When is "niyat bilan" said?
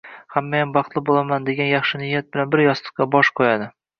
2.03-2.57